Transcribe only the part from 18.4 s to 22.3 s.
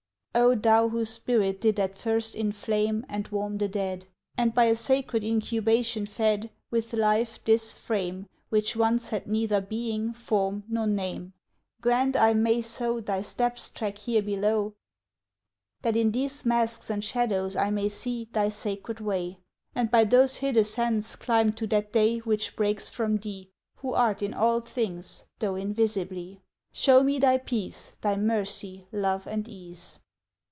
sacred way; And by those hid ascents climb to that day